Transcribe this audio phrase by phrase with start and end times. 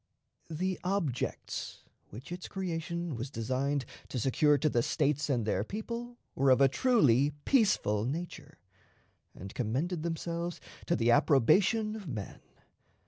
[0.49, 6.17] The objects which its creation was designed to secure to the States and their people
[6.33, 8.57] were of a truly peaceful nature,
[9.35, 12.39] and commended themselves to the approbation of men.